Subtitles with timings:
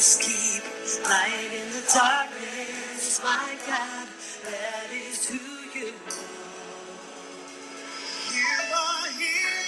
[0.00, 0.64] promise keep
[1.04, 3.20] light in the darkness.
[3.22, 4.08] My God,
[4.44, 5.36] that is who
[5.78, 6.48] you are.
[8.32, 9.64] You are here,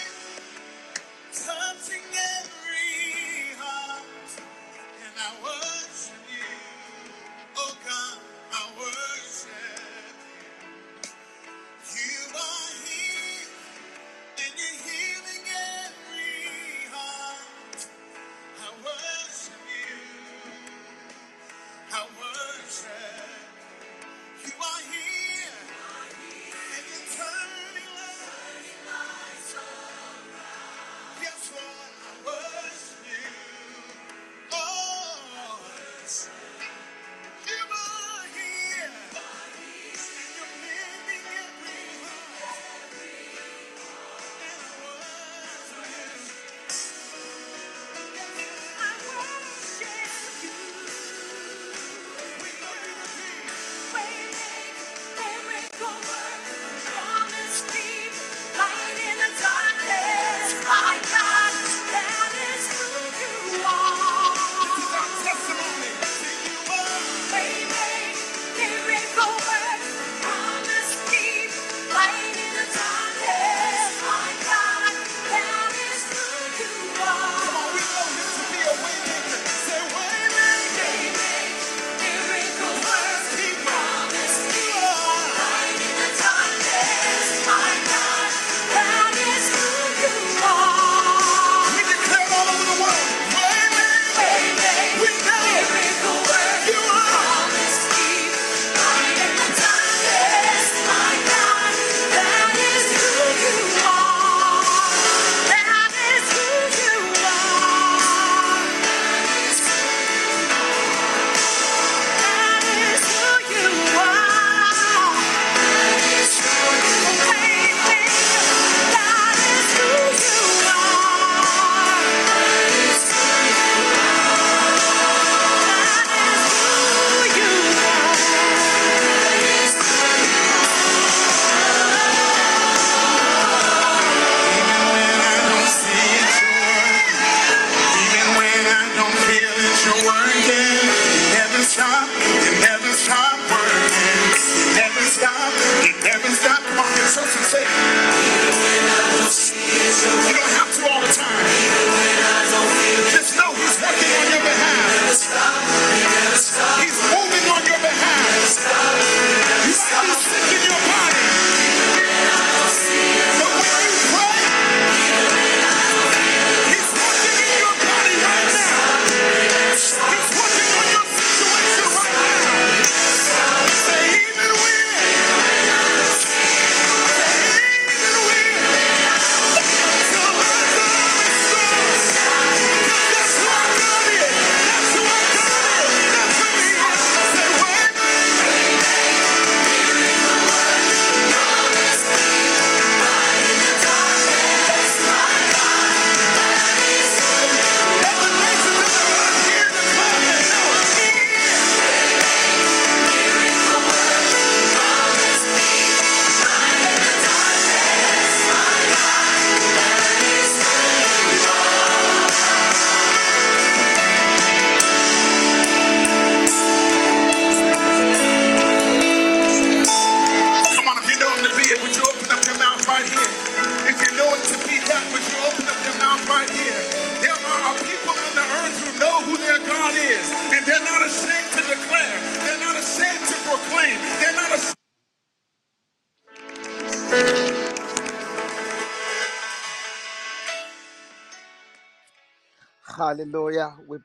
[1.33, 2.03] touching
[2.41, 4.05] every heart,
[5.05, 5.62] and I worship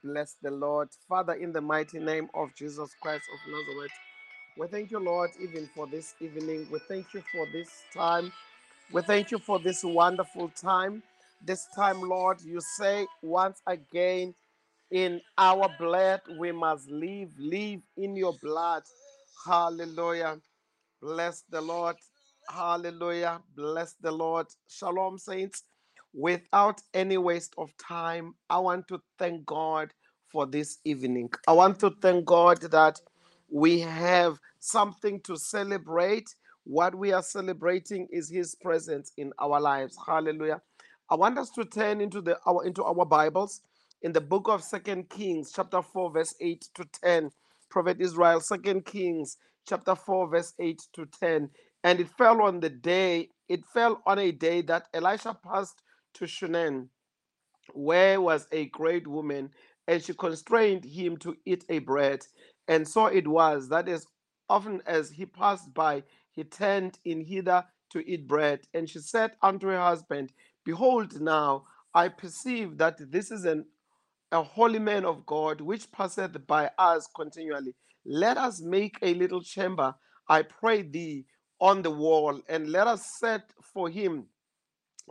[0.04, 0.90] bless the Lord.
[1.10, 3.92] Father, in the mighty name of Jesus Christ of Nazareth,
[4.58, 6.68] we thank you, Lord, even for this evening.
[6.72, 8.32] We thank you for this time.
[8.94, 11.04] We thank you for this wonderful time.
[11.46, 14.34] This time, Lord, you say once again,
[14.92, 17.30] in our blood we must live.
[17.38, 18.84] Live in your blood.
[19.46, 20.40] Hallelujah.
[21.02, 21.98] Bless the Lord.
[22.50, 23.42] Hallelujah.
[23.56, 24.48] Bless the Lord.
[24.70, 25.64] Shalom, saints.
[26.18, 29.94] Without any waste of time, I want to thank God
[30.32, 31.30] for this evening.
[31.48, 33.00] I want to thank God that
[33.52, 36.36] we have something to celebrate.
[36.66, 39.98] What we are celebrating is His presence in our lives.
[40.08, 40.62] Hallelujah.
[41.10, 43.62] I want us to turn into the our into our Bibles
[44.04, 47.32] in the book of Second Kings, chapter 4, verse 8 to 10.
[47.70, 49.38] Prophet Israel, Second Kings,
[49.70, 51.50] chapter 4, verse 8 to 10.
[51.86, 55.82] And it fell on the day, it fell on a day that Elisha passed
[56.18, 56.90] to Shunem,
[57.74, 59.50] where was a great woman,
[59.88, 62.26] and she constrained him to eat a bread.
[62.68, 64.06] And so it was that as
[64.50, 68.62] often as he passed by, he turned in hither to eat bread.
[68.74, 70.34] And she said unto her husband,
[70.66, 73.66] Behold, now I perceive that this is an
[74.32, 77.74] a holy man of God, which passeth by us continually.
[78.06, 79.96] Let us make a little chamber,
[80.28, 81.26] I pray thee,
[81.60, 84.26] on the wall, and let us set for him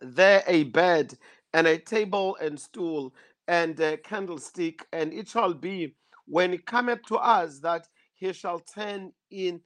[0.01, 1.17] there a bed,
[1.55, 3.15] and a table and stool,
[3.49, 5.95] and a candlestick, and it shall be
[6.27, 9.61] when it cometh to us that he shall turn in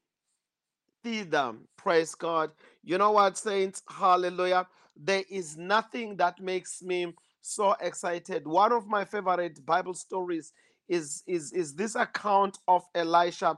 [1.03, 1.55] thither.
[1.77, 2.51] Praise God.
[2.83, 3.83] You know what, saints?
[3.89, 4.67] Hallelujah.
[4.97, 8.47] There is nothing that makes me so excited.
[8.47, 10.53] One of my favorite Bible stories
[10.89, 13.57] is is is this account of Elisha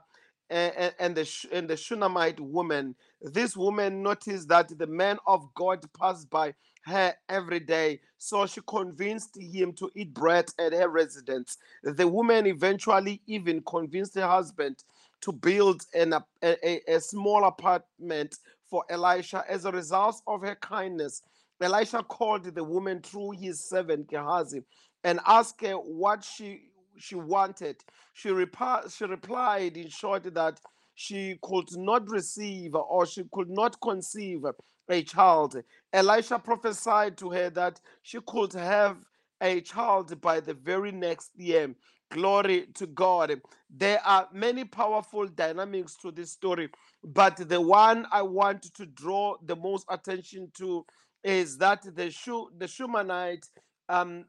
[0.52, 2.94] and, the and the Shunammite woman.
[3.20, 6.54] This woman noticed that the man of God passed by
[6.84, 11.56] her every day, so she convinced him to eat bread at her residence.
[11.82, 14.82] The woman eventually even convinced her husband
[15.22, 18.36] to build an, a, a, a small apartment
[18.68, 21.22] for Elisha as a result of her kindness.
[21.60, 24.64] Elisha called the woman through his servant Gehazi
[25.04, 27.76] and asked her what she she wanted.
[28.14, 30.60] She, repa- she replied in short that
[30.94, 34.42] she could not receive or she could not conceive
[34.88, 35.62] a child.
[35.92, 38.98] Elisha prophesied to her that she could have
[39.40, 41.74] a child by the very next year.
[42.10, 43.40] Glory to God.
[43.70, 46.68] There are many powerful dynamics to this story,
[47.04, 50.86] but the one I want to draw the most attention to
[51.24, 53.48] is that the Shu, the Shumanite
[53.92, 54.24] um,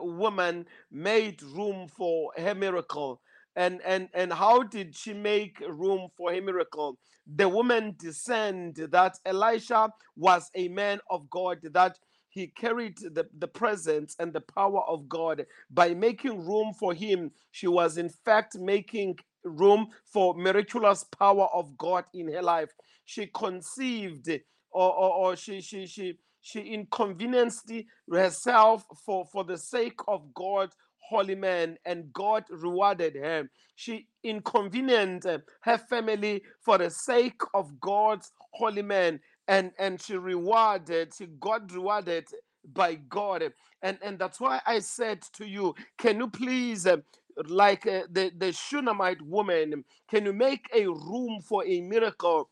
[0.00, 3.20] woman made room for her miracle.
[3.56, 6.98] And, and, and how did she make room for her miracle?
[7.26, 11.98] The woman discerned that Elisha was a man of God, that
[12.28, 15.46] he carried the, the presence and the power of God.
[15.70, 21.78] By making room for him, she was in fact making room for miraculous power of
[21.78, 22.70] God in her life.
[23.06, 24.28] She conceived
[24.70, 27.72] or, or, or she, she, she, she inconvenienced
[28.12, 30.70] herself for, for the sake of God
[31.00, 33.50] holy man and God rewarded her.
[33.76, 35.28] She inconvenienced
[35.62, 41.72] her family for the sake of God's holy man and and she rewarded she got
[41.72, 42.26] rewarded
[42.74, 43.52] by God
[43.82, 46.98] and and that's why I said to you can you please uh,
[47.46, 52.50] like uh, the the Shunammite woman can you make a room for a miracle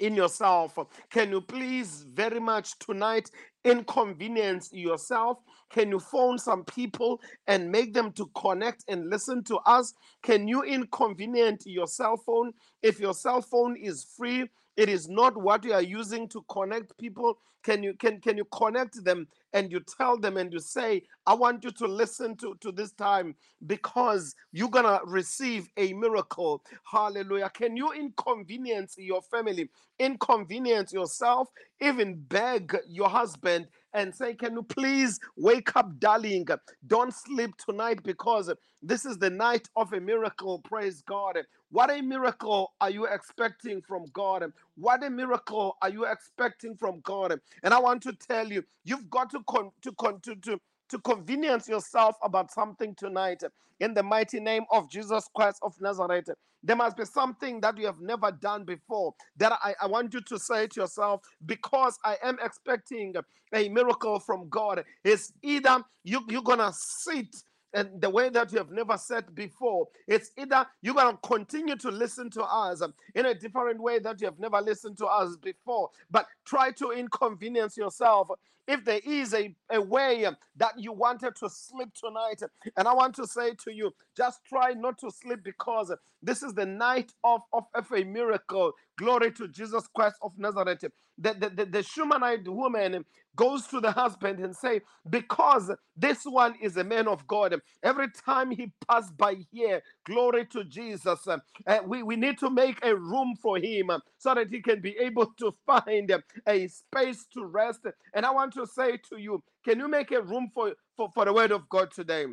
[0.00, 0.78] in yourself.
[1.10, 3.30] Can you please very much tonight
[3.64, 5.38] inconvenience yourself?
[5.70, 9.92] Can you phone some people and make them to connect and listen to us?
[10.22, 12.52] Can you inconvenience your cell phone?
[12.82, 14.46] If your cell phone is free,
[14.76, 17.38] it is not what you are using to connect people.
[17.66, 21.34] Can you can can you connect them and you tell them and you say, I
[21.34, 23.36] want you to listen to, to this time
[23.66, 26.64] because you're gonna receive a miracle.
[26.90, 27.50] Hallelujah.
[27.50, 29.70] Can you inconvenience your family?
[30.00, 31.48] inconvenience yourself,
[31.82, 36.46] even beg your husband and say, Can you please wake up, darling?
[36.88, 38.52] Don't sleep tonight because
[38.82, 40.60] this is the night of a miracle.
[40.60, 41.38] Praise God.
[41.72, 44.52] What a miracle are you expecting from God?
[44.76, 47.38] What a miracle are you expecting from God?
[47.62, 50.98] And I want to tell you, you've got to con- to con- to, to to
[51.00, 53.42] convenience yourself about something tonight
[53.80, 56.30] in the mighty name of Jesus Christ of Nazareth.
[56.62, 60.20] There must be something that you have never done before that I, I want you
[60.22, 63.14] to say to yourself, because I am expecting
[63.54, 64.84] a miracle from God.
[65.04, 67.34] It's either you, you're going to sit
[67.74, 69.86] and the way that you have never said before.
[70.06, 73.98] It's either you're going to continue to listen to us um, in a different way
[73.98, 78.28] that you have never listened to us before, but try to inconvenience yourself.
[78.68, 82.42] If there is a, a way that you wanted to sleep tonight,
[82.76, 85.92] and I want to say to you, just try not to sleep because
[86.22, 88.72] this is the night of, of, of a miracle.
[88.98, 90.84] Glory to Jesus Christ of Nazareth.
[91.18, 93.04] The, the, the, the Shumanite woman
[93.36, 98.08] goes to the husband and say, because this one is a man of God, every
[98.26, 101.38] time he passed by here, glory to Jesus, uh,
[101.86, 105.26] we, we need to make a room for him so that he can be able
[105.38, 106.12] to find
[106.48, 107.80] a space to rest.
[108.14, 111.26] And I want to say to you, can you make a room for, for, for
[111.26, 112.26] the word of God today?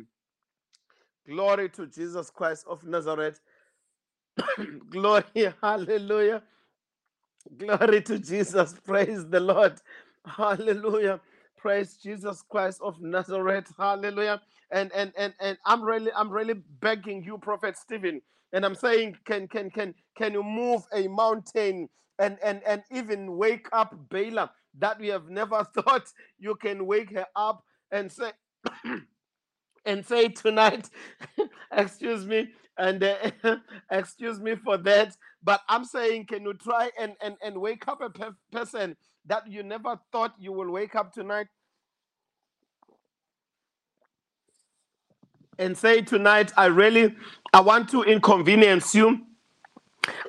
[1.28, 3.40] Glory to Jesus Christ of Nazareth.
[4.90, 5.24] Glory,
[5.62, 6.42] hallelujah.
[7.58, 8.74] Glory to Jesus.
[8.86, 9.74] Praise the Lord.
[10.26, 11.20] Hallelujah.
[11.58, 13.72] Praise Jesus Christ of Nazareth.
[13.78, 14.40] Hallelujah.
[14.72, 18.22] And and and and I'm really I'm really begging you, Prophet Stephen.
[18.52, 21.88] And I'm saying, can can can can you move a mountain
[22.18, 26.06] and and and even wake up Bala that we have never thought
[26.38, 28.32] you can wake her up and say
[29.86, 30.90] and say tonight,
[31.72, 33.30] excuse me, and uh,
[33.90, 35.16] excuse me for that.
[35.42, 39.50] But I'm saying, can you try and and and wake up a pe- person that
[39.50, 41.48] you never thought you will wake up tonight
[45.58, 47.14] and say tonight, I really
[47.52, 49.20] I want to inconvenience you.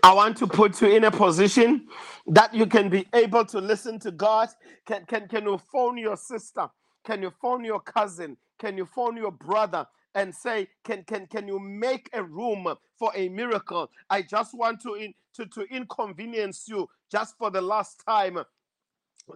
[0.06, 1.88] I want to put you in a position
[2.28, 4.50] that you can be able to listen to God.
[4.88, 6.70] Can, can, can you phone your sister?
[7.06, 8.38] Can you phone your cousin?
[8.60, 9.88] Can you phone your brother?
[10.16, 12.68] And say, can can can you make a room
[13.00, 13.90] for a miracle?
[14.12, 18.40] I just want to in, to to inconvenience you just for the last time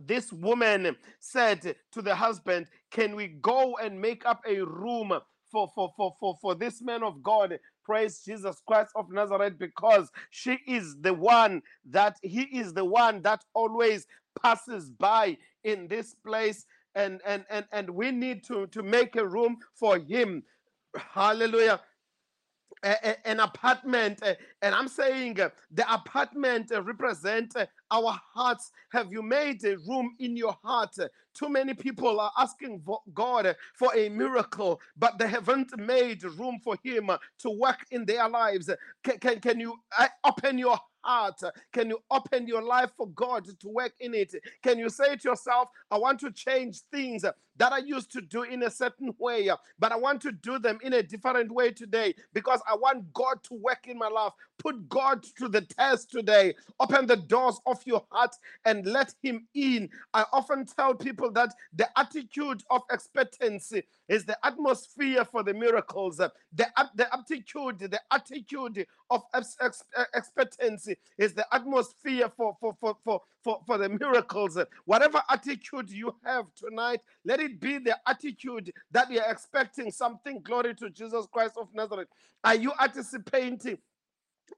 [0.06, 5.14] this woman said to the husband, Can we go and make up a room
[5.52, 7.60] for, for, for, for, for this man of God?
[7.90, 13.24] Praise Jesus Christ of Nazareth, because she is the one that he is the one
[13.24, 14.08] that always
[14.44, 16.68] passes by in this place.
[16.96, 20.44] And and and and we need to to make a room for him.
[20.96, 21.82] Hallelujah
[23.26, 27.56] an apartment uh, and i'm saying uh, the apartment uh, represent
[27.92, 28.72] our hearts.
[28.92, 30.96] Have you made a room in your heart?
[31.34, 32.84] Too many people are asking
[33.14, 37.10] god for a miracle but they haven't made room for him
[37.40, 38.70] to work in their lives.
[39.04, 39.76] Can, can, can you
[40.26, 41.40] open your heart?
[41.72, 44.34] Can you open your life for god to work in it?
[44.64, 47.26] Can you say to yourself i want to change things
[47.60, 50.60] that I used to do in a certain way, uh, but I want to do
[50.60, 54.34] them in a different way today because I want God to work in my life.
[54.60, 56.56] Put God to the test today.
[56.82, 58.36] Open the doors of your heart
[58.66, 59.90] and let Him in.
[60.14, 66.18] I often tell people that the attitude of expectancy is the atmosphere for the miracles.
[66.18, 66.68] The, the
[67.14, 69.84] attitude, the attitude of ex- ex-
[70.16, 74.58] expectancy is the atmosphere for, for, for, for, for, for the miracles.
[74.86, 80.42] Whatever attitude you have tonight, let it be the attitude that you're expecting something.
[80.42, 82.10] Glory to Jesus Christ of Nazareth.
[82.44, 83.78] Are you anticipating?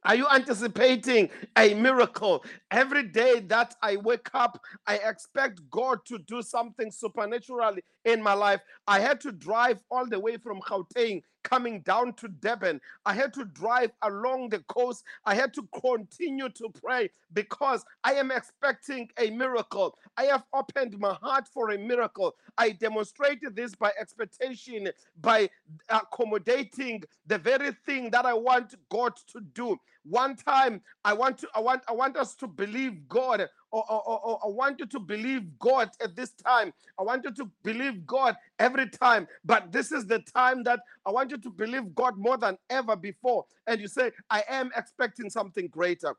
[0.04, 2.44] Are you anticipating a miracle?
[2.72, 8.34] Every day that I wake up, I expect God to do something supernaturally in my
[8.34, 8.62] life.
[8.88, 12.80] I had to drive all the way from Gauteng coming down to Durban.
[13.06, 15.04] I had to drive along the coast.
[15.26, 19.98] I had to continue to pray because I am expecting a miracle.
[20.18, 22.36] I have opened my heart for a miracle.
[22.58, 24.90] I demonstrated this by expectation,
[25.20, 25.50] by
[25.90, 29.78] uh, accommodating the very thing that I want God to do.
[30.04, 34.02] One time, I want to, I want, I want us to believe God, or, or,
[34.10, 36.74] or, or I want you to believe God at this time.
[37.00, 41.12] I want you to believe God every time, but this is the time that I
[41.12, 43.46] want you to believe God more than ever before.
[43.68, 46.16] And you say, I am expecting something greater.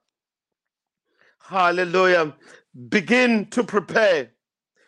[1.40, 2.34] Hallelujah.
[2.88, 4.30] Begin to prepare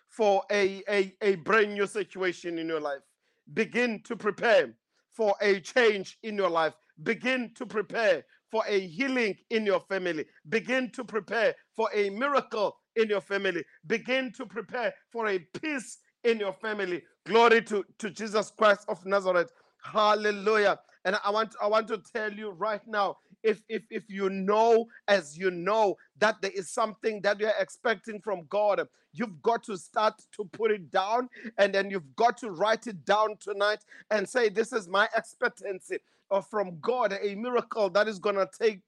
[0.09, 3.01] for a, a, a brand new situation in your life.
[3.53, 4.73] Begin to prepare
[5.13, 6.75] for a change in your life.
[7.03, 10.25] Begin to prepare for a healing in your family.
[10.49, 13.65] Begin to prepare for a miracle in your family.
[13.87, 17.03] Begin to prepare for a peace in your family.
[17.27, 19.51] Glory to, to Jesus Christ of Nazareth.
[19.83, 20.79] Hallelujah.
[21.05, 24.87] And I want I want to tell you right now if if if you know
[25.07, 29.77] as you know that there is something that you're expecting from God you've got to
[29.77, 33.79] start to put it down and then you've got to write it down tonight
[34.11, 35.99] and say this is my expectancy
[36.35, 38.81] of from God a miracle that is going to take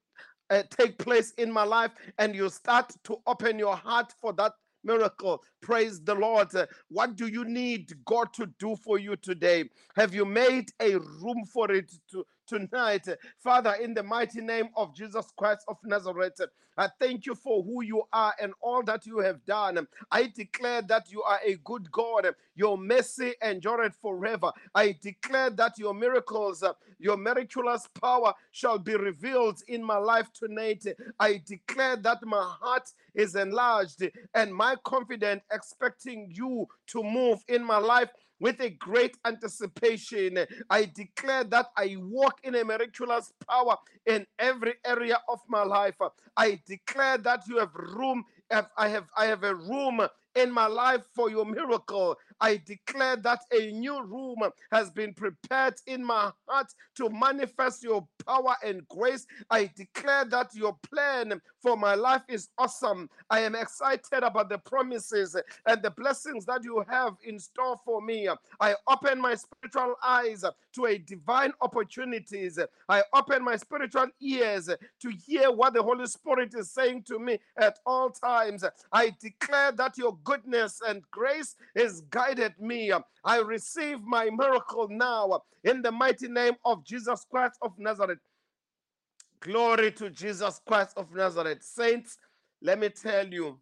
[0.50, 4.52] uh, take place in my life and you start to open your heart for that
[4.84, 5.42] miracle.
[5.60, 6.48] Praise the lord.
[6.88, 9.64] What do you need god to do for you today?
[9.96, 13.06] Have you made a room for it to, tonight.
[13.38, 16.40] Father in the mighty name of jesus christ of nazareth
[16.78, 19.86] i thank you for who you are and all that you have done.
[20.10, 22.28] I declare that you are a good god.
[22.54, 24.52] Your mercy endureth forever.
[24.74, 26.62] I declare that your miracles
[26.98, 30.84] your miraculous power shall be revealed in my life tonight.
[31.20, 37.64] I declare that my heart is enlarged and my confident expecting you to move in
[37.64, 40.38] my life with a great anticipation.
[40.70, 43.76] I declare that I walk in a miraculous power
[44.06, 45.96] in every area of my life.
[46.36, 48.24] I declare that you have room.
[48.76, 52.16] I have I have a room in my life for your miracle.
[52.40, 54.36] I declare that a new room
[54.70, 59.26] has been prepared in my heart to manifest your power and grace.
[59.50, 63.08] I declare that your plan for my life is awesome.
[63.30, 68.00] I am excited about the promises and the blessings that you have in store for
[68.02, 68.28] me.
[68.60, 72.58] I open my spiritual eyes to a divine opportunities.
[72.88, 77.38] I open my spiritual ears to hear what the Holy Spirit is saying to me
[77.56, 78.64] at all times.
[78.92, 82.92] I declare that your goodness and grace has guided me.
[83.24, 88.18] I receive my miracle now in the mighty name of Jesus Christ of Nazareth.
[89.40, 91.62] Glory to Jesus Christ of Nazareth.
[91.62, 92.18] Saints,
[92.60, 93.58] let me tell you,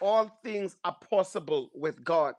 [0.00, 2.34] all things are possible with God.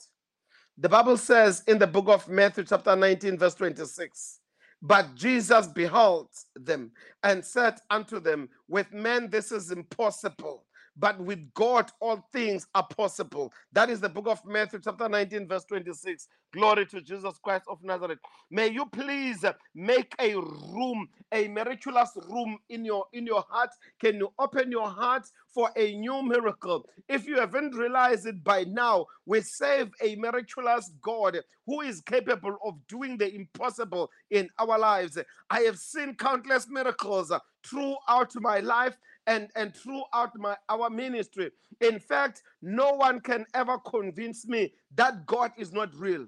[0.77, 4.39] The Bible says in the book of Matthew, chapter 19, verse 26,
[4.81, 6.91] but Jesus beheld them
[7.23, 10.66] and said unto them, With men this is impossible,
[10.97, 13.53] but with God all things are possible.
[13.73, 16.27] That is the book of Matthew, chapter 19, verse 26.
[16.53, 18.19] Glory to Jesus Christ of Nazareth.
[18.49, 23.69] May you please make a room, a miraculous room in your in your heart.
[23.99, 26.85] Can you open your heart for a new miracle?
[27.09, 32.57] If you haven't realized it by now, we serve a miraculous God who is capable
[32.65, 35.17] of doing the impossible in our lives.
[35.49, 37.31] I have seen countless miracles
[37.63, 41.51] throughout my life and, and throughout my our ministry.
[41.81, 46.27] In fact, no one can ever convince me that God is not real.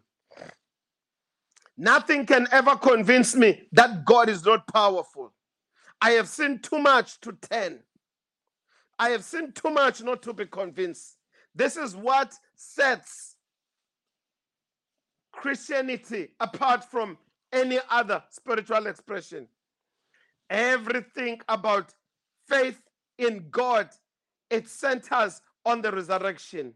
[1.77, 5.33] Nothing can ever convince me that God is not powerful.
[6.01, 7.79] I have seen too much to turn.
[8.99, 11.15] I have seen too much not to be convinced.
[11.55, 13.37] This is what sets
[15.31, 17.17] Christianity apart from
[17.53, 19.47] any other spiritual expression.
[20.49, 21.93] Everything about
[22.49, 22.81] faith
[23.19, 23.89] in God,
[24.49, 26.73] it centers on the resurrection.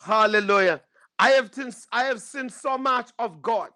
[0.00, 0.80] Hallelujah.
[1.18, 3.70] I have, seen, I have seen so much of God.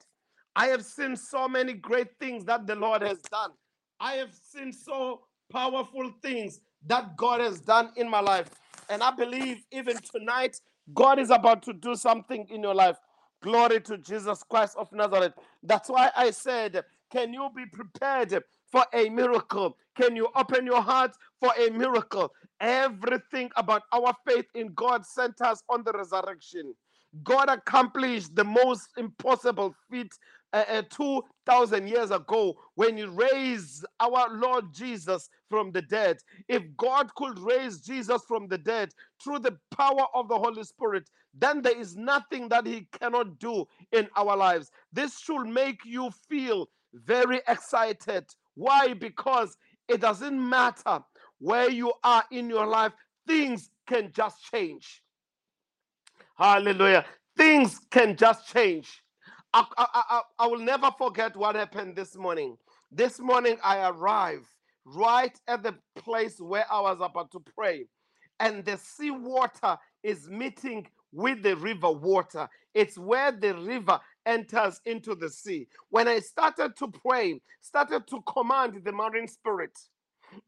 [0.57, 3.53] I have seen so many great things that the Lord has done.
[4.01, 5.23] I have seen so
[5.53, 8.51] powerful things that God has done in my life.
[8.91, 10.61] And I believe even tonight,
[10.95, 12.97] God is about to do something in your life.
[13.43, 15.35] Glory to Jesus Christ of Nazareth.
[15.63, 19.77] That's why I said, Can you be prepared for a miracle?
[19.97, 22.33] Can you open your heart for a miracle?
[22.61, 26.75] Everything about our faith in God centers on the resurrection.
[27.25, 30.13] God accomplished the most impossible feat
[30.53, 36.19] uh, uh, 2,000 years ago when He raised our Lord Jesus from the dead.
[36.49, 38.91] If God could raise Jesus from the dead
[39.23, 43.67] through the power of the Holy Spirit, then there is nothing that He cannot do
[43.93, 44.71] in our lives.
[44.93, 48.25] This should make you feel very excited.
[48.59, 48.93] Why?
[48.93, 49.57] Because
[49.89, 51.01] it doesn't matter
[51.39, 52.93] where you are in your life,
[53.25, 55.01] things can just change.
[56.37, 57.05] Hallelujah.
[57.37, 59.01] Things can just change.
[59.55, 62.57] I, I, I, I will never forget what happened this morning.
[62.91, 64.49] This morning, I arrived
[64.85, 67.87] right at the place where I was about to pray,
[68.41, 72.49] and the sea water is meeting with the river water.
[72.75, 75.67] It's where the river enters into the sea.
[75.91, 79.77] When I started to pray, started to command the marine spirit,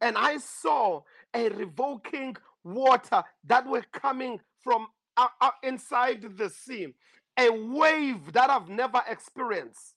[0.00, 1.02] and I saw
[1.34, 6.88] a revoking water that were coming from out, out inside the sea,
[7.38, 9.94] a wave that I've never experienced.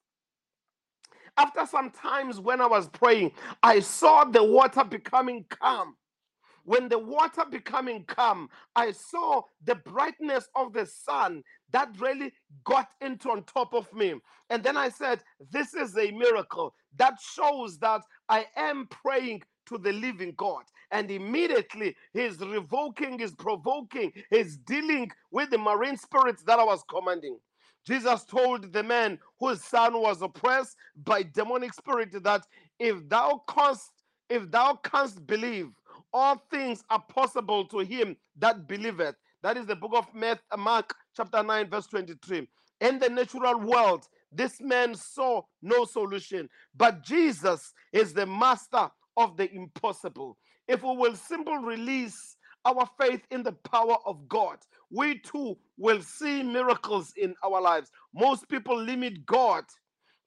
[1.38, 5.96] After some times when I was praying, I saw the water becoming calm.
[6.64, 12.90] When the water becoming calm, I saw the brightness of the sun that really got
[13.02, 14.16] into on top of me.
[14.50, 15.22] And then I said,
[15.52, 20.64] This is a miracle that shows that I am praying to the living God.
[20.92, 26.84] And immediately he's revoking, he's provoking, he's dealing with the marine spirits that I was
[26.90, 27.40] commanding.
[27.88, 32.46] Jesus told the man whose son was oppressed by demonic spirit that
[32.80, 33.92] if thou canst,
[34.30, 35.70] if thou canst believe,
[36.14, 39.16] all things are possible to him that believeth.
[39.42, 42.48] That is the book of uh, Mark, chapter 9, verse 23.
[42.82, 49.38] In the natural world, this man saw no solution, but Jesus is the master of
[49.38, 50.38] the impossible.
[50.68, 54.58] If we will simply release our faith in the power of God,
[54.90, 57.92] we too will see miracles in our lives.
[58.14, 59.66] Most people limit God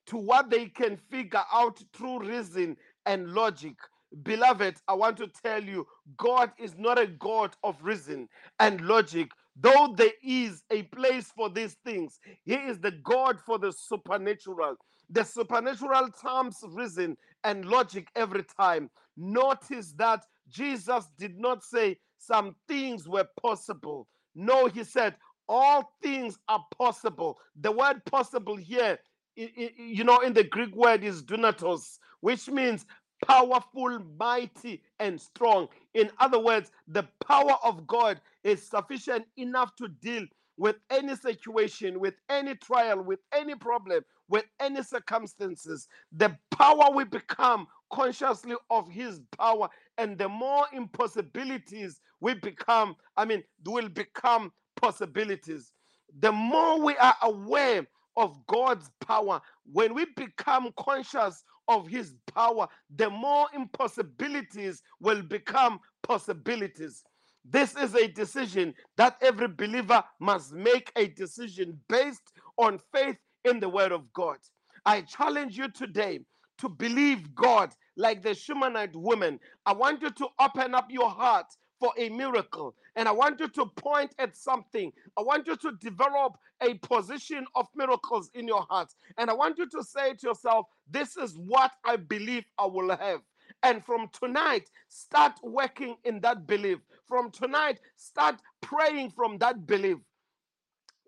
[0.07, 3.75] to what they can figure out through reason and logic.
[4.23, 9.31] Beloved, I want to tell you, God is not a God of reason and logic.
[9.59, 14.75] Though there is a place for these things, He is the God for the supernatural.
[15.09, 18.89] The supernatural terms reason and logic every time.
[19.17, 24.07] Notice that Jesus did not say some things were possible.
[24.35, 25.15] No, he said
[25.49, 27.37] all things are possible.
[27.61, 28.99] The word possible here,
[29.35, 32.85] you know, in the Greek word is dunatos, which means
[33.25, 35.67] powerful, mighty, and strong.
[35.93, 40.25] In other words, the power of God is sufficient enough to deal
[40.57, 45.87] with any situation, with any trial, with any problem, with any circumstances.
[46.11, 53.25] The power we become consciously of His power, and the more impossibilities we become, I
[53.25, 55.71] mean, will become possibilities.
[56.19, 59.39] The more we are aware of God's power,
[59.71, 67.03] when we become conscious of His power, the more impossibilities will become possibilities.
[67.45, 73.59] This is a decision that every believer must make a decision based on faith in
[73.59, 74.37] the Word of God.
[74.85, 76.19] I challenge you today
[76.59, 79.39] to believe God like the Shumanite woman.
[79.65, 81.47] I want you to open up your heart
[81.79, 82.75] for a miracle.
[82.95, 84.91] And I want you to point at something.
[85.17, 88.93] I want you to develop a position of miracles in your heart.
[89.17, 92.95] And I want you to say to yourself, This is what I believe I will
[92.95, 93.21] have.
[93.63, 96.79] And from tonight, start working in that belief.
[97.07, 99.97] From tonight, start praying from that belief.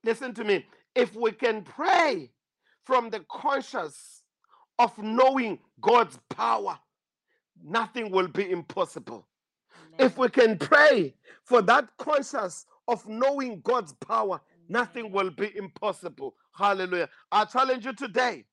[0.04, 0.66] Listen to me.
[0.96, 2.32] If we can pray
[2.86, 4.24] from the conscious
[4.80, 6.80] of knowing God's power,
[7.64, 9.28] nothing will be impossible.
[10.00, 16.36] If we can pray for that conscious of knowing God's power, nothing will be impossible.
[16.58, 17.10] Hallelujah.
[17.32, 18.46] I challenge you today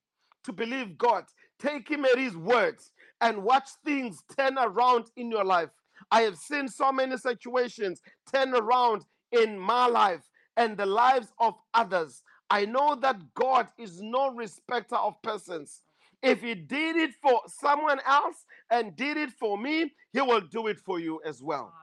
[0.45, 1.25] to believe God.
[1.59, 5.69] Take Him at His words and watch things turn around in your life.
[6.11, 8.01] I have seen so many situations
[8.33, 10.23] turn around in my life
[10.57, 12.23] and the lives of others.
[12.51, 15.83] I know that God is no respecter of persons.
[16.21, 20.67] If He did it for someone else and did it for me, He will do
[20.67, 21.73] it for you as well.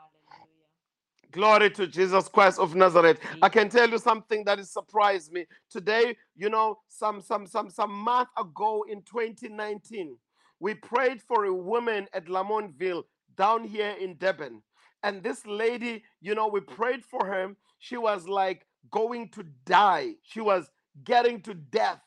[1.35, 3.19] Glory to Jesus Christ of Nazareth.
[3.43, 5.47] I can tell you something that has surprised me.
[5.69, 10.17] Today, you know, some some some some month ago in 2019,
[10.61, 13.03] we prayed for a woman at Lamontville
[13.37, 14.63] down here in Durban.
[15.03, 17.57] And this lady, you know, we prayed for her.
[17.81, 20.15] She was like going to die.
[20.23, 20.71] She was
[21.03, 22.01] getting to death.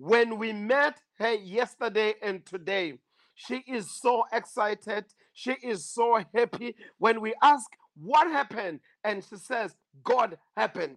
[0.00, 2.94] When we met her yesterday and today,
[3.34, 5.04] she is so excited.
[5.34, 6.74] She is so happy.
[6.96, 7.66] When we ask
[8.02, 10.96] what happened, and she says, God happened.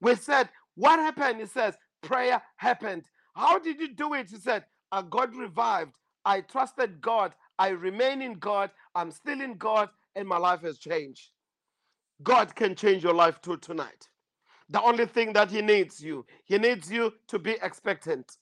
[0.00, 1.38] We said, What happened?
[1.38, 3.04] He says, Prayer happened.
[3.36, 4.28] How did you do it?
[4.28, 5.94] He said, I got revived.
[6.24, 7.32] I trusted God.
[7.60, 8.72] I remain in God.
[8.96, 11.28] I'm still in God, and my life has changed.
[12.24, 14.08] God can change your life too tonight.
[14.70, 18.36] The only thing that He needs you, He needs you to be expectant.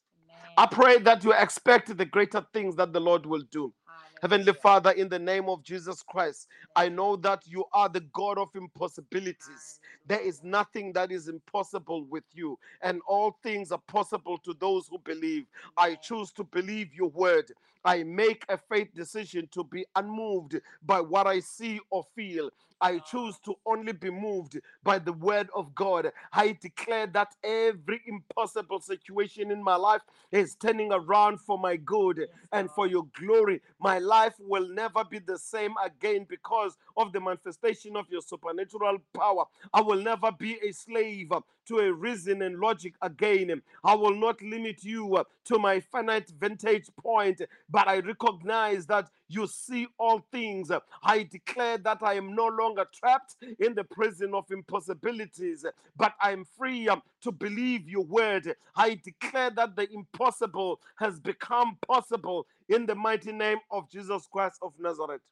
[0.56, 3.72] I pray that you expect the greater things that the Lord will do.
[4.20, 8.36] Heavenly Father, in the name of Jesus Christ, I know that you are the God
[8.36, 9.78] of impossibilities.
[10.06, 14.88] There is nothing that is impossible with you, and all things are possible to those
[14.88, 15.46] who believe.
[15.76, 17.52] I choose to believe your word.
[17.84, 22.50] I make a faith decision to be unmoved by what I see or feel.
[22.80, 26.12] I choose to only be moved by the word of God.
[26.32, 32.26] I declare that every impossible situation in my life is turning around for my good
[32.52, 33.62] and for your glory.
[33.80, 38.98] My life will never be the same again because of the manifestation of your supernatural
[39.14, 39.44] power.
[39.72, 41.32] I will never be a slave
[41.68, 43.62] to a reason and logic again.
[43.85, 49.11] I will not limit you uh, to my finite vantage point, but I recognize that
[49.28, 50.70] you see all things.
[51.02, 55.64] I declare that I am no longer trapped in the prison of impossibilities,
[55.96, 58.54] but I am free um, to believe your word.
[58.76, 64.59] I declare that the impossible has become possible in the mighty name of Jesus Christ
[64.62, 65.22] of Nazareth.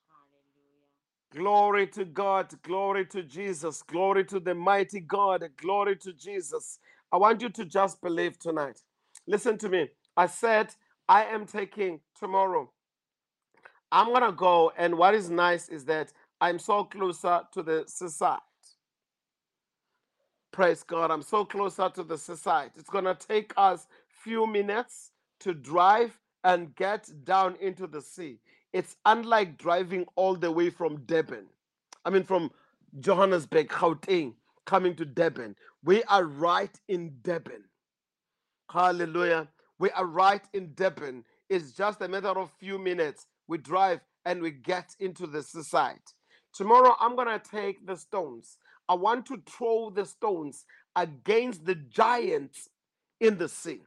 [1.37, 6.81] Glory to God, glory to Jesus, glory to the mighty God, glory to Jesus.
[7.13, 8.81] I want you to just believe tonight.
[9.29, 9.91] Listen to me.
[10.17, 10.75] I said,
[11.09, 12.73] I am taking tomorrow.
[13.93, 17.85] I'm going to go, and what is nice is that I'm so closer to the
[17.89, 18.41] seaside.
[20.53, 21.11] Praise God.
[21.11, 22.73] I'm so closer to the seaside.
[22.77, 28.39] It's going to take us few minutes to drive and get down into the sea.
[28.77, 31.47] It's unlike driving all the way from Durban.
[32.05, 32.51] I mean, from
[33.01, 34.35] Johannesburg, Gauteng,
[34.67, 35.57] coming to Durban.
[35.83, 37.65] We are right in Durban.
[38.71, 39.49] Hallelujah.
[39.79, 41.25] We are right in Durban.
[41.49, 43.27] It's just a matter of few minutes.
[43.49, 46.03] We drive and we get into the seaside.
[46.53, 48.59] Tomorrow, I'm going to take the stones.
[48.91, 52.69] I want to throw the stones against the giants
[53.23, 53.81] in the sea.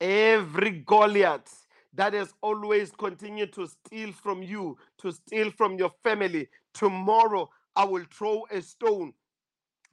[0.00, 1.65] Every Goliath
[1.96, 7.84] that has always continued to steal from you, to steal from your family, tomorrow I
[7.84, 9.12] will throw a stone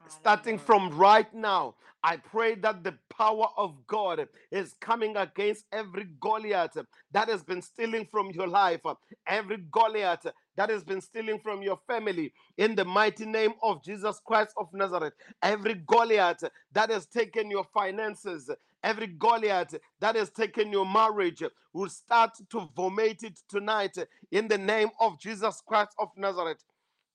[0.08, 1.76] starting from right now.
[2.04, 6.78] I pray that the power of God is coming against every Goliath
[7.12, 8.82] that has been stealing from your life,
[9.26, 14.22] every Goliath that has been stealing from your family, in the mighty name of Jesus
[14.26, 15.14] Christ of Nazareth.
[15.42, 18.50] Every Goliath that has taken your finances,
[18.84, 23.98] every Goliath that has taken your marriage, will start to vomit it tonight
[24.32, 26.64] in the name of Jesus Christ of Nazareth.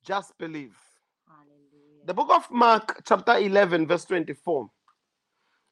[0.05, 0.77] Just believe.
[1.27, 2.05] Hallelujah.
[2.07, 4.71] The book of Mark, chapter 11, verse 24.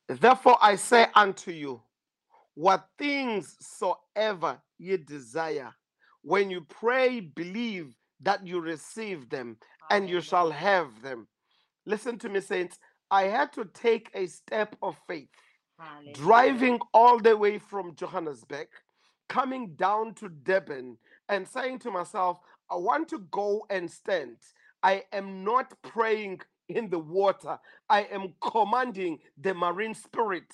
[0.09, 1.83] Therefore I say unto you,
[2.55, 5.75] what things soever ye desire,
[6.27, 9.57] when you pray, believe that you receive them
[9.91, 11.29] and you shall have them.
[11.87, 12.81] Listen to me, saints.
[13.13, 15.29] I had to take a step of faith,
[16.15, 18.67] driving all the way from Johannesburg,
[19.29, 24.39] coming down to Durban, and saying to myself, I want to go and stand.
[24.83, 30.53] I am not praying in the water, I am commanding the marine spirit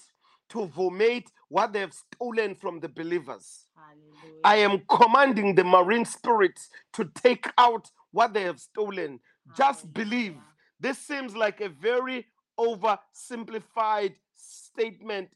[0.53, 3.67] to vomit what they have stolen from the believers.
[3.75, 4.41] Hallelujah.
[4.45, 9.21] I am commanding the marine spirits to take out what they have stolen.
[9.57, 10.37] Just believe.
[10.79, 12.27] This seems like a very
[12.59, 15.31] oversimplified statement,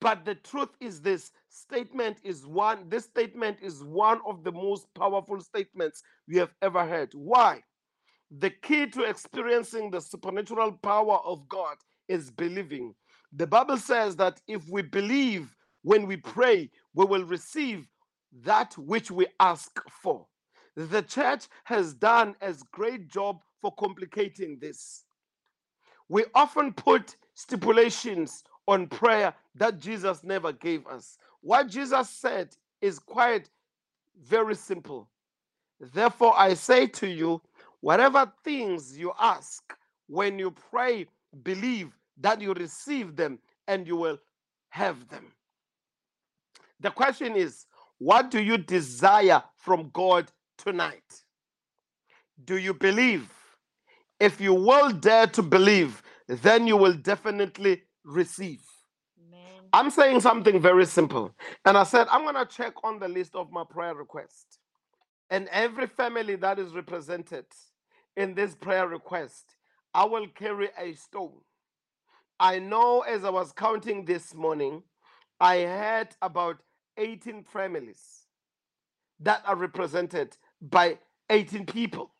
[0.00, 4.86] but the truth is this statement is one, this statement is one of the most
[4.94, 7.10] powerful statements we have ever heard.
[7.14, 7.62] Why?
[8.38, 11.76] The key to experiencing the supernatural power of God
[12.08, 12.94] is believing.
[13.32, 17.86] The Bible says that if we believe when we pray, we will receive
[18.44, 20.26] that which we ask for.
[20.76, 25.04] The church has done a great job for complicating this.
[26.08, 31.18] We often put stipulations on prayer that Jesus never gave us.
[31.40, 33.50] What Jesus said is quite
[34.24, 35.08] very simple.
[35.80, 37.42] Therefore, I say to you,
[37.80, 39.62] whatever things you ask
[40.06, 41.06] when you pray,
[41.42, 44.18] believe that you receive them and you will
[44.70, 45.26] have them.
[46.80, 47.66] The question is,
[47.98, 51.22] what do you desire from God tonight?
[52.44, 53.28] Do you believe?
[54.20, 58.62] If you will dare to believe, then you will definitely receive.
[59.26, 59.68] Amen.
[59.72, 61.34] I'm saying something very simple.
[61.64, 64.58] And I said, I'm going to check on the list of my prayer requests.
[65.30, 67.46] And every family that is represented
[68.16, 69.56] in this prayer request,
[69.94, 71.40] I will carry a stone.
[72.40, 74.82] I know as I was counting this morning,
[75.40, 76.58] I had about
[76.98, 78.22] 18 families
[79.20, 80.98] that are represented by
[81.30, 82.10] 18 people.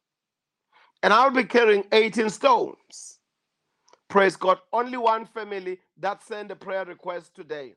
[1.02, 3.18] And I'll be carrying 18 stones.
[4.08, 4.58] Praise God.
[4.72, 7.74] Only one family that sent a prayer request today.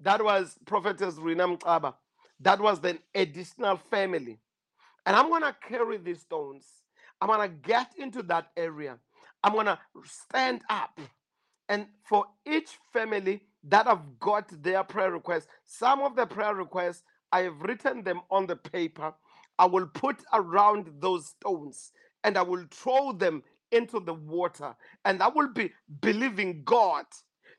[0.00, 1.94] That was Prophetess Rina Mkaba.
[2.40, 4.38] That was the additional family.
[5.06, 6.66] And I'm going to carry these stones.
[7.20, 8.98] I'm going to get into that area.
[9.44, 11.00] I'm going to stand up.
[11.72, 17.02] And for each family that have got their prayer requests, some of the prayer requests,
[17.32, 19.14] I have written them on the paper.
[19.58, 21.92] I will put around those stones
[22.24, 24.76] and I will throw them into the water.
[25.06, 27.06] And I will be believing God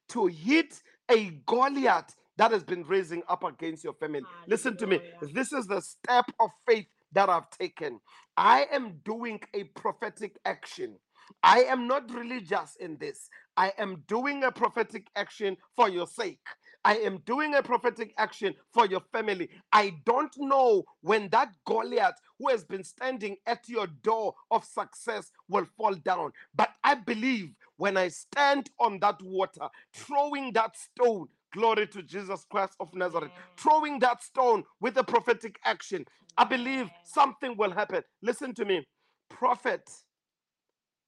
[0.10, 4.22] to hit a Goliath that has been raising up against your family.
[4.48, 5.02] Listen to me.
[5.34, 8.00] This is the step of faith that I've taken.
[8.38, 11.00] I am doing a prophetic action.
[11.44, 13.30] I am not religious in this.
[13.58, 16.40] I am doing a prophetic action for your sake.
[16.86, 19.50] I am doing a prophetic action for your family.
[19.72, 25.32] I don't know when that Goliath who has been standing at your door of success
[25.48, 31.28] will fall down, but I believe when I stand on that water, throwing that stone,
[31.54, 36.06] glory to Jesus Christ of Nazareth, throwing that stone with a prophetic action,
[36.38, 38.04] I believe something will happen.
[38.22, 38.86] Listen to me.
[39.30, 39.90] Prophet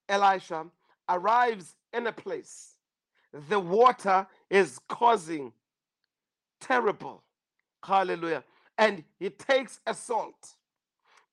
[0.10, 0.65] Elisha
[1.10, 2.76] arrives in a place.
[3.50, 5.54] The water is causing
[6.62, 7.24] terrible.
[7.84, 8.44] Hallelujah.
[8.78, 10.56] And he takes a salt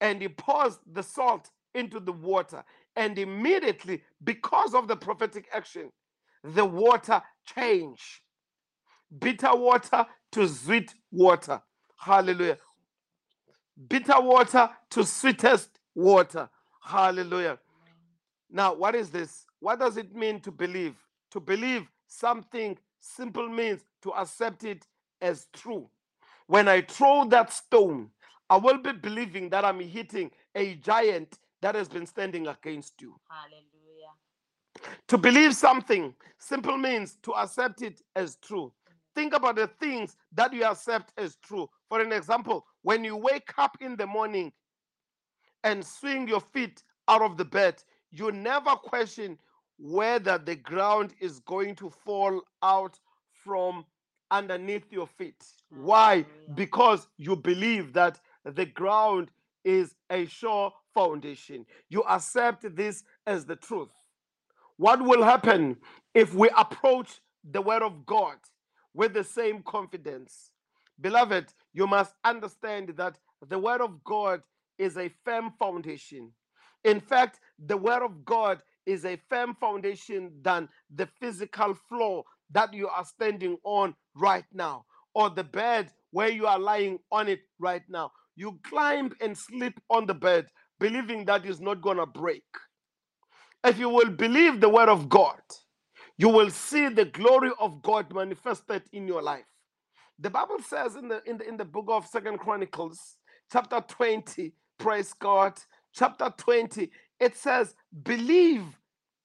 [0.00, 2.64] and he pours the salt into the water.
[2.96, 5.90] And immediately, because of the prophetic action,
[6.44, 8.20] the water changed.
[9.20, 11.62] Bitter water to sweet water.
[11.98, 12.58] Hallelujah.
[13.88, 16.48] Bitter water to sweetest water.
[16.82, 17.58] Hallelujah.
[18.52, 19.46] Now, what is this?
[19.60, 20.94] What does it mean to believe?
[21.30, 24.86] To believe something simple means to accept it
[25.22, 25.88] as true.
[26.46, 28.10] When I throw that stone,
[28.50, 33.18] I will be believing that I'm hitting a giant that has been standing against you.
[33.30, 34.92] Hallelujah.
[35.08, 38.66] To believe something simple means to accept it as true.
[38.66, 38.96] Mm-hmm.
[39.14, 41.70] Think about the things that you accept as true.
[41.88, 44.52] For an example, when you wake up in the morning
[45.64, 47.82] and swing your feet out of the bed,
[48.12, 49.38] you never question
[49.78, 52.98] whether the ground is going to fall out
[53.32, 53.84] from
[54.30, 55.44] underneath your feet.
[55.70, 56.18] Why?
[56.18, 56.54] Mm-hmm.
[56.54, 59.30] Because you believe that the ground
[59.64, 61.66] is a sure foundation.
[61.88, 63.90] You accept this as the truth.
[64.76, 65.76] What will happen
[66.14, 68.36] if we approach the Word of God
[68.94, 70.50] with the same confidence?
[71.00, 74.42] Beloved, you must understand that the Word of God
[74.78, 76.32] is a firm foundation.
[76.84, 82.74] In fact, the Word of God is a firm foundation than the physical floor that
[82.74, 87.40] you are standing on right now, or the bed where you are lying on it
[87.60, 88.12] right now.
[88.36, 90.48] You climb and sleep on the bed,
[90.80, 92.44] believing that is not going to break.
[93.64, 95.40] If you will believe the word of God,
[96.18, 99.44] you will see the glory of God manifested in your life.
[100.18, 103.18] The Bible says in the in the in the book of Second Chronicles,
[103.52, 105.54] chapter 20, praise God,
[105.92, 108.64] chapter 20, it says, believe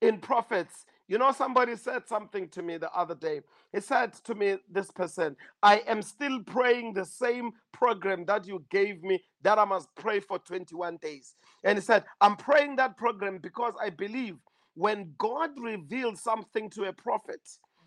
[0.02, 0.86] in prophets.
[1.08, 3.42] You know, somebody said something to me the other day.
[3.74, 8.66] He said to me, This person, I am still praying the same program that you
[8.70, 11.36] gave me that I must pray for 21 days.
[11.64, 14.36] And he said, I'm praying that program because I believe
[14.76, 17.42] when God reveals something to a prophet,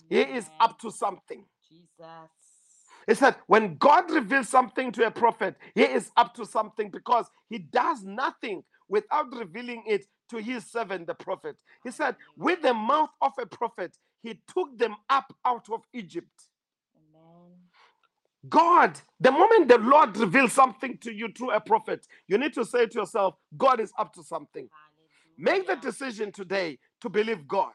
[0.08, 1.44] he is up to something.
[1.68, 2.39] Jesus.
[3.06, 7.26] He said, when God reveals something to a prophet, he is up to something because
[7.48, 11.56] he does nothing without revealing it to his servant, the prophet.
[11.84, 16.28] He said, with the mouth of a prophet, he took them up out of Egypt.
[16.96, 17.52] Amen.
[18.48, 22.64] God, the moment the Lord reveals something to you through a prophet, you need to
[22.64, 24.68] say to yourself, God is up to something.
[25.38, 27.72] Make the decision today to believe God.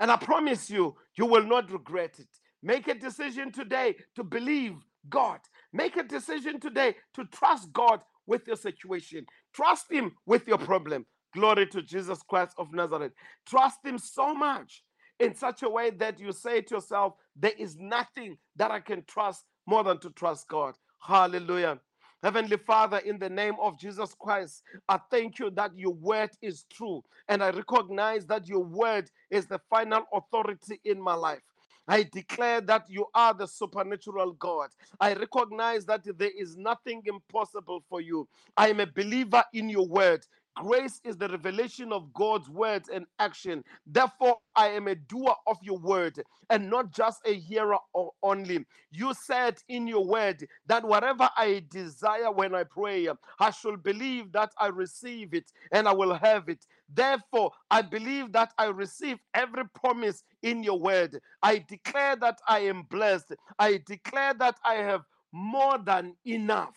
[0.00, 2.28] And I promise you, you will not regret it.
[2.62, 4.74] Make a decision today to believe
[5.08, 5.40] God.
[5.72, 9.26] Make a decision today to trust God with your situation.
[9.54, 11.06] Trust Him with your problem.
[11.34, 13.12] Glory to Jesus Christ of Nazareth.
[13.46, 14.84] Trust Him so much
[15.18, 19.04] in such a way that you say to yourself, There is nothing that I can
[19.06, 20.74] trust more than to trust God.
[21.00, 21.80] Hallelujah.
[22.22, 26.64] Heavenly Father, in the name of Jesus Christ, I thank you that your word is
[26.72, 27.02] true.
[27.28, 31.40] And I recognize that your word is the final authority in my life.
[31.88, 34.70] I declare that you are the supernatural God.
[35.00, 38.28] I recognize that there is nothing impossible for you.
[38.56, 40.26] I am a believer in your word.
[40.56, 43.64] Grace is the revelation of God's words and action.
[43.86, 47.78] Therefore, I am a doer of your word and not just a hearer
[48.22, 48.66] only.
[48.92, 53.08] You said in your word that whatever I desire when I pray,
[53.40, 56.66] I shall believe that I receive it and I will have it.
[56.94, 61.20] Therefore, I believe that I receive every promise in your word.
[61.42, 63.32] I declare that I am blessed.
[63.58, 65.02] I declare that I have
[65.32, 66.76] more than enough.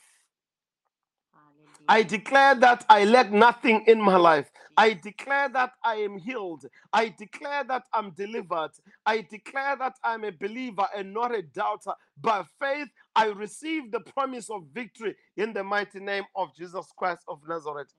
[1.88, 4.50] I declare that I lack nothing in my life.
[4.78, 6.66] I declare that I am healed.
[6.92, 8.72] I declare that I'm delivered.
[9.06, 11.94] I declare that I'm a believer and not a doubter.
[12.20, 17.24] By faith, I receive the promise of victory in the mighty name of Jesus Christ
[17.28, 17.94] of Nazareth.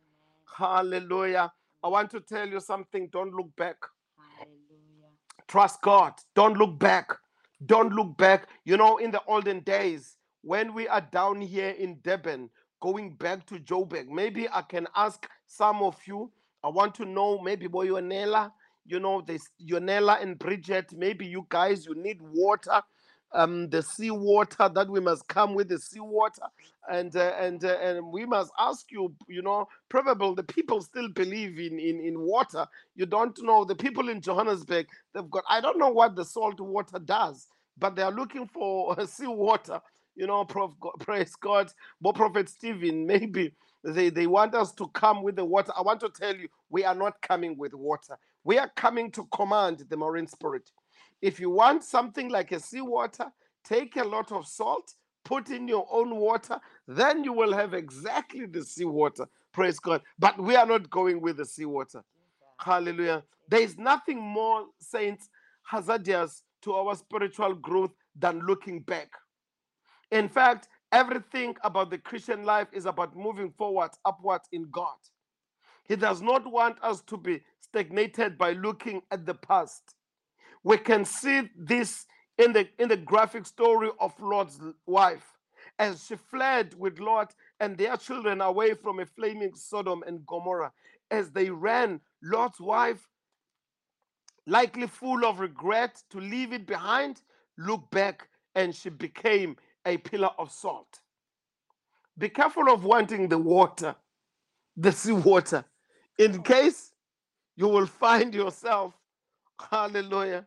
[0.59, 1.53] Hallelujah.
[1.87, 3.09] I want to tell you something.
[3.13, 3.77] Don't look back.
[4.37, 5.13] Hallelujah.
[5.47, 6.15] Trust God.
[6.35, 7.13] Don't look back.
[7.65, 8.49] Don't look back.
[8.65, 12.51] You know, in the olden days, when we are down here in Durban,
[12.83, 16.33] going back to Joburg, maybe I can ask some of you.
[16.65, 18.51] I want to know maybe Boyonela,
[18.85, 22.83] you know, this Yonela and Bridget, maybe you guys, you need water.
[23.35, 26.43] Um, the seawater that we must come with the seawater
[26.91, 31.09] and uh, and uh, and we must ask you, you know, probably the people still
[31.09, 32.67] believe in in in water.
[32.97, 36.61] You don't know the people in Johannesburg They've got, I don't know what the salt
[36.61, 39.81] water does, but they are looking for sea water.
[40.17, 41.71] You know, Prof, praise God.
[42.01, 43.53] But Prophet Stephen, maybe
[43.85, 45.73] they, they want us to come with the water.
[45.77, 48.19] I want to tell you, we are not coming with water.
[48.45, 50.71] We are coming to command the marine spirit.
[51.23, 53.27] If you want something like a sea water,
[53.65, 58.47] take a lot of salt, put in your own water, then you will have exactly
[58.47, 59.27] the sea water.
[59.53, 60.03] Praise God.
[60.19, 62.05] But we are not going with the sea water.
[62.61, 63.25] Hallelujah.
[63.49, 65.31] There is nothing more, saints,
[65.65, 69.11] hazardous to our spiritual growth than looking back.
[70.13, 74.97] In fact, everything about the Christian life is about moving forward, upward in God.
[75.89, 79.96] He does not want us to be stagnated by looking at the past.
[80.67, 82.07] We can see this
[82.39, 85.25] in the in the graphic story of Lot's wife
[85.79, 90.73] as she fled with Lot and their children away from a flaming Sodom and Gomorrah.
[91.09, 93.07] As they ran, Lot's wife
[94.45, 97.23] likely full of regret to leave it behind,
[97.57, 100.99] looked back and she became a pillar of salt.
[102.19, 103.95] Be careful of wanting the water,
[104.77, 105.65] the sea water,
[106.19, 106.91] in case
[107.55, 108.95] you will find yourself,
[109.71, 110.45] hallelujah,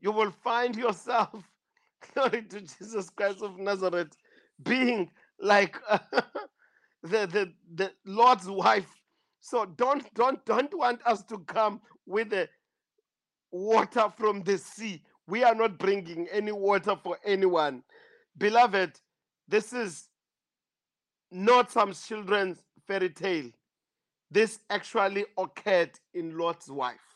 [0.00, 1.42] you will find yourself,
[2.14, 4.16] glory to Jesus Christ of Nazareth,
[4.62, 5.76] being like
[7.02, 8.88] the, the, the Lot's wife.
[9.40, 12.48] So don't don't don't want us to come with the
[13.50, 15.02] water from the sea.
[15.26, 17.82] We are not bringing any water for anyone.
[18.36, 19.00] Beloved,
[19.48, 20.08] this is
[21.30, 23.50] not some children's fairy tale.
[24.30, 27.09] This actually occurred in Lot's wife.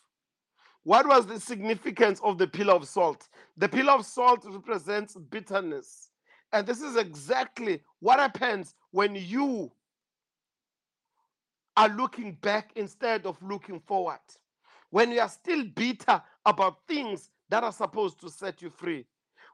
[0.84, 3.28] What was the significance of the pillar of salt?
[3.56, 6.10] The pillar of salt represents bitterness.
[6.52, 9.72] And this is exactly what happens when you
[11.76, 14.20] are looking back instead of looking forward.
[14.90, 19.06] When you are still bitter about things that are supposed to set you free,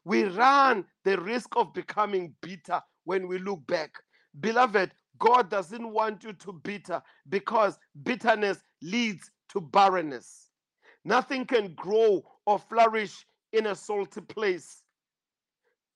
[0.04, 3.92] we run the risk of becoming bitter when we look back.
[4.40, 10.49] Beloved, God doesn't want you to bitter because bitterness leads to barrenness.
[11.04, 14.82] Nothing can grow or flourish in a salty place.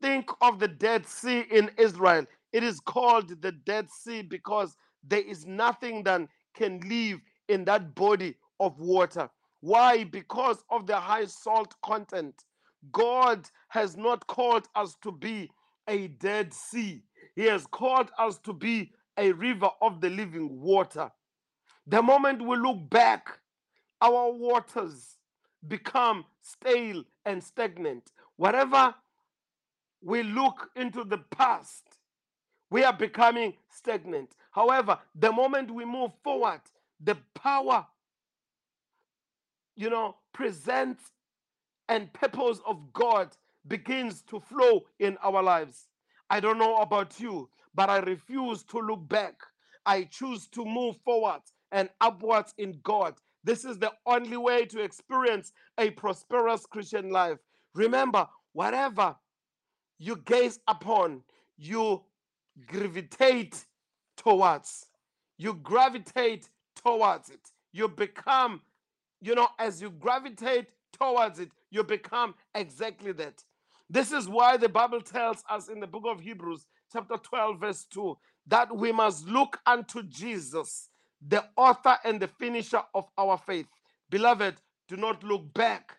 [0.01, 2.27] Think of the Dead Sea in Israel.
[2.53, 6.23] It is called the Dead Sea because there is nothing that
[6.55, 9.29] can live in that body of water.
[9.61, 10.05] Why?
[10.05, 12.35] Because of the high salt content.
[12.93, 15.51] God has not called us to be
[15.89, 17.03] a dead sea,
[17.37, 21.11] He has called us to be a river of the living water.
[21.87, 23.39] The moment we look back,
[24.01, 25.17] our waters
[25.69, 28.11] become stale and stagnant.
[28.37, 28.95] Whatever
[30.03, 31.85] we look into the past,
[32.71, 34.35] we are becoming stagnant.
[34.53, 36.61] However, the moment we move forward,
[37.03, 37.87] the power,
[39.77, 41.05] you know, presents
[41.89, 43.31] and purpose of God
[43.69, 45.89] begins to flow in our lives.
[46.31, 49.35] I don't know about you, but I refuse to look back.
[49.87, 51.43] I choose to move forward
[51.73, 53.15] and upwards in God.
[53.45, 57.39] This is the only way to experience a prosperous Christian life.
[57.75, 59.15] Remember, whatever
[59.99, 61.23] you gaze upon,
[61.57, 62.03] you
[62.67, 63.67] gravitate
[64.17, 64.87] towards.
[65.37, 66.49] You gravitate
[66.83, 67.41] towards it.
[67.73, 68.63] You become,
[69.21, 73.43] you know, as you gravitate towards it, you become exactly that.
[73.91, 77.85] This is why the Bible tells us in the book of Hebrews, chapter 12, verse
[77.93, 78.17] 2,
[78.47, 80.89] that we must look unto Jesus,
[81.27, 83.67] the author and the finisher of our faith.
[84.11, 84.57] Beloved,
[84.89, 85.97] do not look back.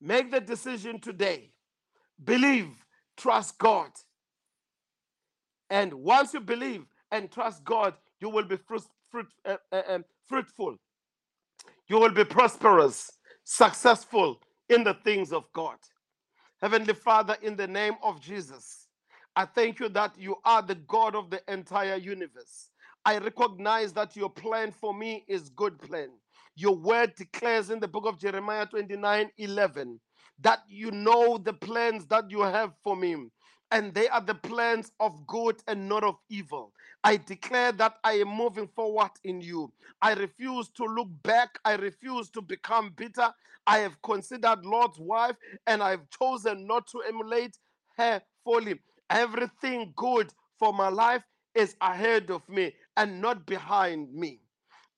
[0.00, 1.50] Make the decision today.
[2.22, 2.68] Believe,
[3.16, 3.90] trust God.
[5.70, 10.04] And once you believe and trust God, you will be fruit, fruit, uh, uh, um,
[10.28, 10.76] fruitful.
[11.88, 13.10] You will be prosperous,
[13.44, 15.76] successful in the things of God.
[16.60, 18.88] Heavenly Father, in the name of Jesus,
[19.34, 22.70] I thank you that you are the God of the entire universe.
[23.06, 26.10] I recognize that your plan for me is good plan.
[26.56, 30.00] Your word declares in the book of Jeremiah 29 11
[30.40, 33.16] that you know the plans that you have for me,
[33.70, 36.72] and they are the plans of good and not of evil.
[37.04, 39.72] I declare that I am moving forward in you.
[40.02, 41.60] I refuse to look back.
[41.64, 43.32] I refuse to become bitter.
[43.68, 45.36] I have considered Lot's wife
[45.68, 47.56] and I've chosen not to emulate
[47.98, 48.80] her folly.
[49.10, 51.22] Everything good for my life
[51.54, 54.40] is ahead of me and not behind me.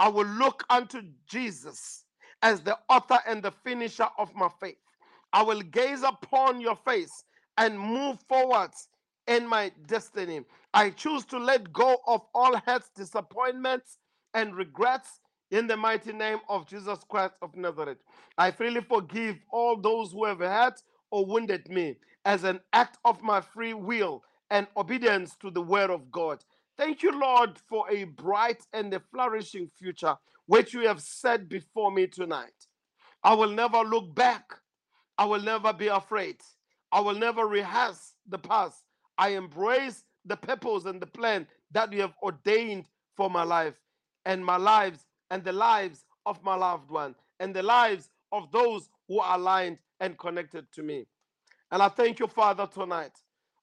[0.01, 2.05] I will look unto Jesus
[2.43, 4.79] as the author and the finisher of my faith.
[5.33, 7.25] I will gaze upon your face
[7.59, 8.71] and move forward
[9.29, 10.43] in my destiny.
[10.75, 13.99] I choose to let go of all hurts, disappointments,
[14.35, 15.21] and regrets
[15.51, 17.99] in the mighty name of Jesus Christ of Nazareth.
[18.39, 23.23] I freely forgive all those who have hurt or wounded me as an act of
[23.23, 26.45] my free will and obedience to the word of God.
[26.79, 30.17] Thank you, Lord, for a bright and a flourishing future
[30.47, 32.55] which you have set before me tonight.
[33.25, 34.45] I will never look back.
[35.19, 36.37] I will never be afraid.
[36.93, 38.85] I will never rehearse the past.
[39.19, 43.75] I embrace the purpose and the plan that you have ordained for my life
[44.25, 48.89] and my lives and the lives of my loved one and the lives of those
[49.09, 51.07] who are aligned and connected to me.
[51.73, 53.13] And I thank you, Father, tonight.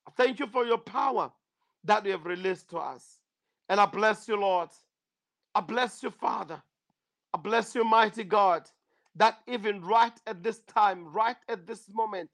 [0.08, 1.32] I thank you for your power
[1.86, 3.20] that you have released to us.
[3.70, 4.70] And I bless you, Lord.
[5.56, 6.62] I bless you, Father.
[7.34, 8.70] I bless you, mighty God,
[9.16, 12.30] that even right at this time, right at this moment,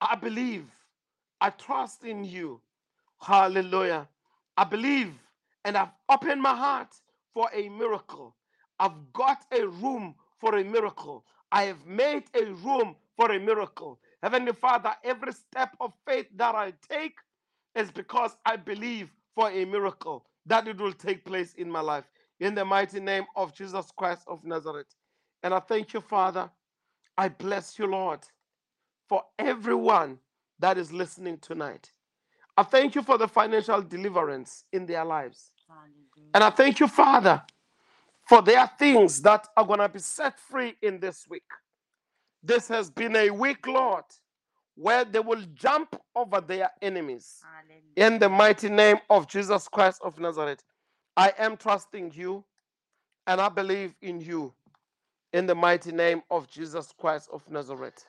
[0.00, 0.66] I believe,
[1.40, 2.60] I trust in you.
[3.20, 4.08] Hallelujah.
[4.56, 5.14] I believe
[5.64, 6.88] and I've opened my heart
[7.34, 8.36] for a miracle.
[8.78, 11.24] I've got a room for a miracle.
[11.52, 14.00] I have made a room for a miracle.
[14.22, 17.16] Heavenly Father, every step of faith that I take
[17.74, 22.04] is because I believe for a miracle that it will take place in my life.
[22.40, 24.94] In the mighty name of Jesus Christ of Nazareth.
[25.42, 26.50] And I thank you, Father.
[27.16, 28.20] I bless you, Lord,
[29.08, 30.18] for everyone
[30.58, 31.92] that is listening tonight.
[32.56, 35.50] I thank you for the financial deliverance in their lives.
[36.34, 37.42] And I thank you, Father,
[38.28, 41.44] for their things that are going to be set free in this week.
[42.42, 44.04] This has been a week, Lord,
[44.74, 47.42] where they will jump over their enemies.
[47.42, 48.14] Hallelujah.
[48.14, 50.62] In the mighty name of Jesus Christ of Nazareth,
[51.16, 52.44] I am trusting you
[53.26, 54.52] and I believe in you.
[55.32, 58.04] In the mighty name of Jesus Christ of Nazareth.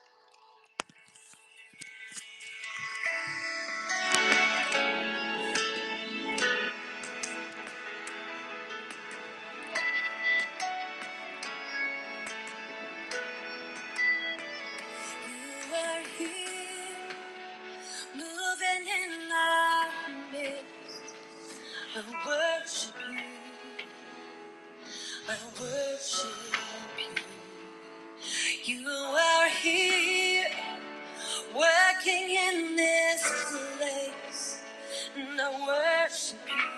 [35.62, 36.73] worship you.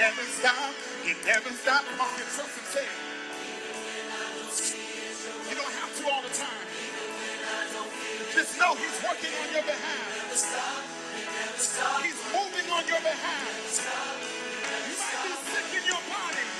[0.00, 0.72] never stop.
[1.04, 1.84] It never stop.
[1.84, 2.88] Come on, something say.
[5.50, 6.66] You don't have to all the time.
[8.34, 10.34] Just know he's working on your behalf.
[12.02, 13.82] He's moving on your behalf.
[14.72, 16.59] You might be sick in your body.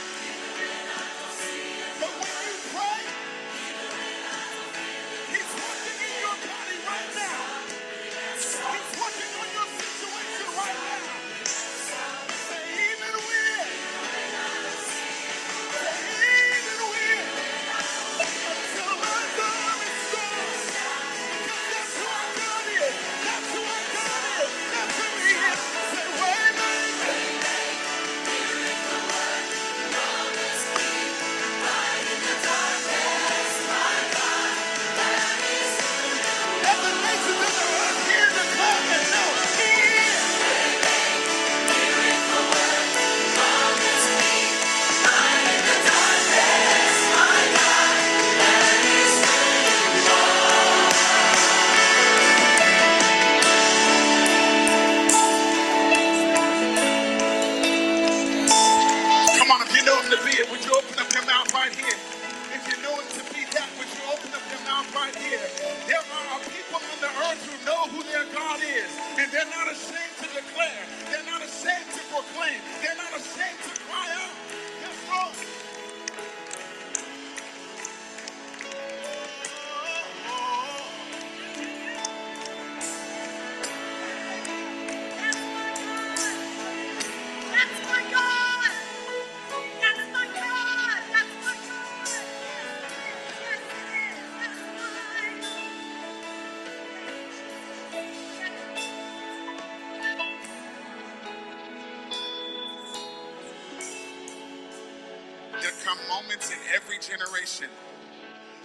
[106.41, 107.69] Moments in every generation,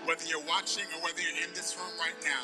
[0.06, 2.44] whether you're watching or whether you're in this room right now,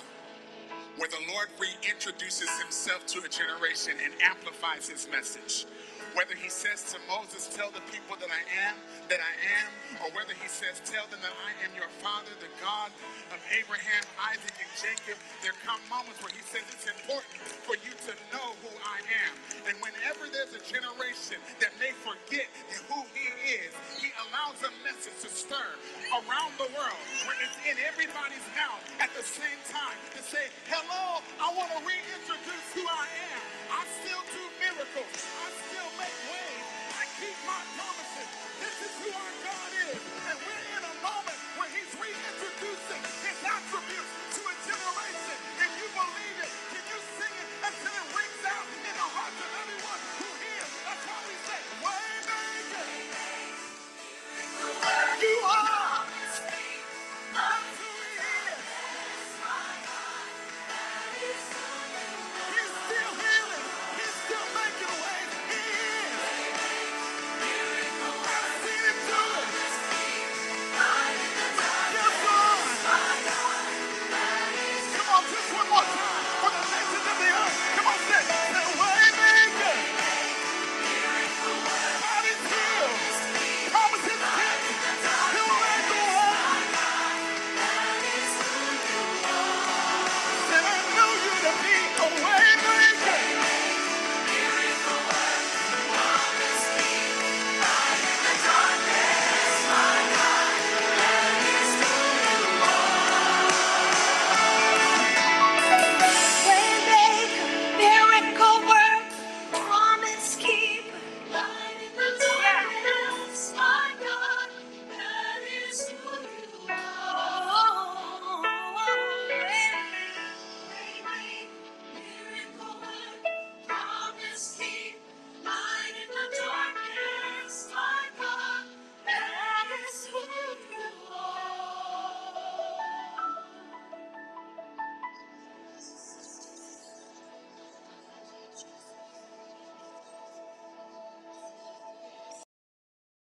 [0.98, 5.66] where the Lord reintroduces himself to a generation and amplifies his message.
[6.12, 8.76] Whether he says to Moses, Tell the people that I am,
[9.08, 9.72] that I am,
[10.04, 12.92] or whether he says, Tell them that I am your father, the God
[13.32, 17.96] of Abraham, Isaac, and Jacob, there come moments where he says it's important for you
[18.10, 19.34] to know who I am.
[19.72, 22.50] And whenever there's a generation that may forget
[22.92, 23.72] who he is,
[24.02, 25.70] he allows a message to stir
[26.14, 31.22] around the world where it's in everybody's mouth at the same time to say, Hello,
[31.40, 33.31] I want to reintroduce who I am.